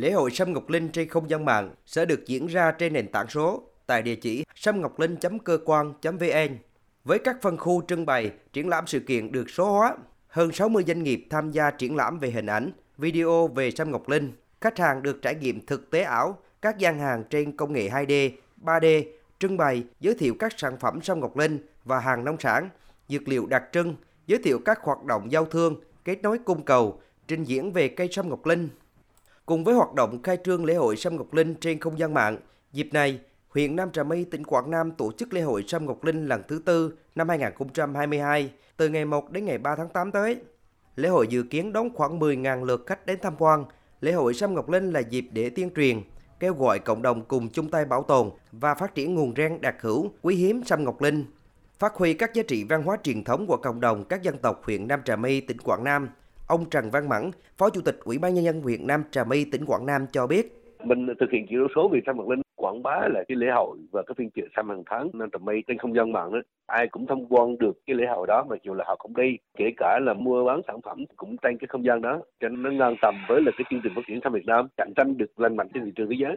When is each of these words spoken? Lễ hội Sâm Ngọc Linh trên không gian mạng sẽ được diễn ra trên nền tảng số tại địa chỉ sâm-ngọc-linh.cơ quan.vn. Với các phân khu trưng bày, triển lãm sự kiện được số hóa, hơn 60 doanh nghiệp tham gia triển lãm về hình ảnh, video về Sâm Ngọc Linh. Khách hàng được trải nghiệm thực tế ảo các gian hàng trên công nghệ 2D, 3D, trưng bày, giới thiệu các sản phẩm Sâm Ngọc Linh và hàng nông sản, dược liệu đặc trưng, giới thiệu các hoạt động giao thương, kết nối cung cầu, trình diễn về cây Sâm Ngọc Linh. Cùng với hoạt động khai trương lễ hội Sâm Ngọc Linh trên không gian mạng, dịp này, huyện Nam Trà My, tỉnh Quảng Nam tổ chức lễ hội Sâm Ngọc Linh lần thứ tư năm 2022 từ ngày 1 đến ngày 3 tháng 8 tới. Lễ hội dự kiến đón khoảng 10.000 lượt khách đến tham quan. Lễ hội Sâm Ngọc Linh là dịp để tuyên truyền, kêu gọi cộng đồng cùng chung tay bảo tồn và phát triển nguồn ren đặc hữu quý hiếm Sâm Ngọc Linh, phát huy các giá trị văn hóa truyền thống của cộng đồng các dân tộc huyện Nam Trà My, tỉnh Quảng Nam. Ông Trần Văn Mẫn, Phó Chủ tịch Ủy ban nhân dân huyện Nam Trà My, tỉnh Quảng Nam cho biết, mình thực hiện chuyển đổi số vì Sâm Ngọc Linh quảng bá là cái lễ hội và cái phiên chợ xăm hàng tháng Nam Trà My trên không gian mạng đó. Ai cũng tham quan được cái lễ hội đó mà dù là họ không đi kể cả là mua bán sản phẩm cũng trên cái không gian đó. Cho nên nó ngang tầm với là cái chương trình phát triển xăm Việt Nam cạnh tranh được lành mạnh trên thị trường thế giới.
Lễ 0.00 0.10
hội 0.10 0.30
Sâm 0.30 0.52
Ngọc 0.52 0.70
Linh 0.70 0.88
trên 0.88 1.08
không 1.08 1.30
gian 1.30 1.44
mạng 1.44 1.70
sẽ 1.86 2.04
được 2.04 2.26
diễn 2.26 2.46
ra 2.46 2.72
trên 2.72 2.92
nền 2.92 3.08
tảng 3.08 3.28
số 3.28 3.62
tại 3.86 4.02
địa 4.02 4.14
chỉ 4.14 4.44
sâm-ngọc-linh.cơ 4.54 5.58
quan.vn. 5.64 6.56
Với 7.04 7.18
các 7.18 7.36
phân 7.42 7.56
khu 7.56 7.82
trưng 7.88 8.06
bày, 8.06 8.30
triển 8.52 8.68
lãm 8.68 8.86
sự 8.86 9.00
kiện 9.00 9.32
được 9.32 9.50
số 9.50 9.72
hóa, 9.72 9.96
hơn 10.28 10.52
60 10.52 10.84
doanh 10.86 11.02
nghiệp 11.02 11.26
tham 11.30 11.50
gia 11.50 11.70
triển 11.70 11.96
lãm 11.96 12.18
về 12.18 12.30
hình 12.30 12.46
ảnh, 12.46 12.72
video 12.98 13.48
về 13.48 13.70
Sâm 13.70 13.90
Ngọc 13.90 14.08
Linh. 14.08 14.32
Khách 14.60 14.78
hàng 14.78 15.02
được 15.02 15.22
trải 15.22 15.34
nghiệm 15.34 15.66
thực 15.66 15.90
tế 15.90 16.02
ảo 16.02 16.38
các 16.62 16.78
gian 16.78 16.98
hàng 16.98 17.24
trên 17.30 17.56
công 17.56 17.72
nghệ 17.72 17.88
2D, 17.88 18.30
3D, 18.62 19.04
trưng 19.38 19.56
bày, 19.56 19.84
giới 20.00 20.14
thiệu 20.14 20.34
các 20.38 20.52
sản 20.56 20.76
phẩm 20.80 21.00
Sâm 21.02 21.20
Ngọc 21.20 21.36
Linh 21.36 21.58
và 21.84 22.00
hàng 22.00 22.24
nông 22.24 22.40
sản, 22.40 22.68
dược 23.08 23.28
liệu 23.28 23.46
đặc 23.46 23.64
trưng, 23.72 23.94
giới 24.26 24.38
thiệu 24.42 24.58
các 24.64 24.80
hoạt 24.82 25.04
động 25.04 25.32
giao 25.32 25.44
thương, 25.44 25.80
kết 26.04 26.22
nối 26.22 26.38
cung 26.38 26.64
cầu, 26.64 27.00
trình 27.28 27.44
diễn 27.44 27.72
về 27.72 27.88
cây 27.88 28.08
Sâm 28.12 28.28
Ngọc 28.28 28.46
Linh. 28.46 28.68
Cùng 29.50 29.64
với 29.64 29.74
hoạt 29.74 29.94
động 29.94 30.22
khai 30.22 30.38
trương 30.44 30.64
lễ 30.64 30.74
hội 30.74 30.96
Sâm 30.96 31.16
Ngọc 31.16 31.34
Linh 31.34 31.54
trên 31.54 31.78
không 31.80 31.98
gian 31.98 32.14
mạng, 32.14 32.36
dịp 32.72 32.88
này, 32.92 33.20
huyện 33.48 33.76
Nam 33.76 33.90
Trà 33.92 34.02
My, 34.02 34.24
tỉnh 34.24 34.44
Quảng 34.44 34.70
Nam 34.70 34.90
tổ 34.90 35.12
chức 35.12 35.32
lễ 35.32 35.40
hội 35.40 35.64
Sâm 35.68 35.86
Ngọc 35.86 36.04
Linh 36.04 36.26
lần 36.26 36.42
thứ 36.48 36.62
tư 36.64 36.94
năm 37.14 37.28
2022 37.28 38.50
từ 38.76 38.88
ngày 38.88 39.04
1 39.04 39.30
đến 39.30 39.44
ngày 39.44 39.58
3 39.58 39.76
tháng 39.76 39.88
8 39.88 40.12
tới. 40.12 40.36
Lễ 40.96 41.08
hội 41.08 41.26
dự 41.26 41.42
kiến 41.42 41.72
đón 41.72 41.94
khoảng 41.94 42.18
10.000 42.18 42.64
lượt 42.64 42.84
khách 42.86 43.06
đến 43.06 43.18
tham 43.22 43.34
quan. 43.38 43.64
Lễ 44.00 44.12
hội 44.12 44.34
Sâm 44.34 44.54
Ngọc 44.54 44.68
Linh 44.68 44.90
là 44.90 45.00
dịp 45.00 45.24
để 45.32 45.50
tuyên 45.50 45.70
truyền, 45.76 46.02
kêu 46.40 46.54
gọi 46.54 46.78
cộng 46.78 47.02
đồng 47.02 47.24
cùng 47.24 47.48
chung 47.48 47.70
tay 47.70 47.84
bảo 47.84 48.02
tồn 48.02 48.30
và 48.52 48.74
phát 48.74 48.94
triển 48.94 49.14
nguồn 49.14 49.34
ren 49.36 49.60
đặc 49.60 49.76
hữu 49.80 50.10
quý 50.22 50.34
hiếm 50.34 50.62
Sâm 50.66 50.84
Ngọc 50.84 51.02
Linh, 51.02 51.24
phát 51.78 51.94
huy 51.94 52.14
các 52.14 52.34
giá 52.34 52.42
trị 52.48 52.64
văn 52.68 52.82
hóa 52.82 52.96
truyền 53.02 53.24
thống 53.24 53.46
của 53.46 53.56
cộng 53.56 53.80
đồng 53.80 54.04
các 54.04 54.22
dân 54.22 54.38
tộc 54.38 54.62
huyện 54.64 54.88
Nam 54.88 55.00
Trà 55.04 55.16
My, 55.16 55.40
tỉnh 55.40 55.58
Quảng 55.58 55.84
Nam. 55.84 56.08
Ông 56.50 56.64
Trần 56.70 56.90
Văn 56.90 57.08
Mẫn, 57.08 57.30
Phó 57.58 57.70
Chủ 57.70 57.80
tịch 57.84 57.98
Ủy 58.04 58.18
ban 58.18 58.34
nhân 58.34 58.44
dân 58.44 58.60
huyện 58.60 58.86
Nam 58.86 59.02
Trà 59.10 59.24
My, 59.24 59.44
tỉnh 59.44 59.64
Quảng 59.66 59.86
Nam 59.86 60.06
cho 60.12 60.26
biết, 60.26 60.46
mình 60.84 61.06
thực 61.20 61.30
hiện 61.32 61.46
chuyển 61.46 61.58
đổi 61.58 61.68
số 61.74 61.88
vì 61.92 62.00
Sâm 62.06 62.16
Ngọc 62.16 62.28
Linh 62.28 62.42
quảng 62.56 62.82
bá 62.82 63.08
là 63.14 63.24
cái 63.28 63.36
lễ 63.36 63.46
hội 63.54 63.78
và 63.92 64.02
cái 64.06 64.14
phiên 64.18 64.30
chợ 64.30 64.42
xăm 64.56 64.68
hàng 64.68 64.82
tháng 64.86 65.10
Nam 65.12 65.30
Trà 65.30 65.38
My 65.38 65.62
trên 65.66 65.78
không 65.78 65.94
gian 65.94 66.12
mạng 66.12 66.32
đó. 66.32 66.38
Ai 66.66 66.88
cũng 66.88 67.06
tham 67.06 67.18
quan 67.28 67.58
được 67.58 67.72
cái 67.86 67.96
lễ 67.96 68.06
hội 68.06 68.26
đó 68.26 68.44
mà 68.48 68.56
dù 68.62 68.74
là 68.74 68.84
họ 68.86 68.96
không 68.98 69.16
đi 69.16 69.36
kể 69.58 69.70
cả 69.76 69.98
là 70.02 70.14
mua 70.14 70.44
bán 70.44 70.60
sản 70.66 70.80
phẩm 70.80 71.04
cũng 71.16 71.36
trên 71.42 71.58
cái 71.58 71.68
không 71.68 71.84
gian 71.84 72.00
đó. 72.00 72.20
Cho 72.40 72.48
nên 72.48 72.62
nó 72.62 72.70
ngang 72.70 72.96
tầm 73.02 73.14
với 73.28 73.42
là 73.42 73.52
cái 73.56 73.64
chương 73.70 73.80
trình 73.82 73.92
phát 73.96 74.02
triển 74.06 74.20
xăm 74.24 74.32
Việt 74.32 74.46
Nam 74.46 74.68
cạnh 74.76 74.92
tranh 74.96 75.16
được 75.16 75.40
lành 75.40 75.56
mạnh 75.56 75.68
trên 75.74 75.84
thị 75.84 75.92
trường 75.96 76.08
thế 76.10 76.16
giới. 76.18 76.36